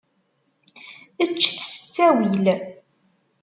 [1.27, 2.45] Ččet s ttawil.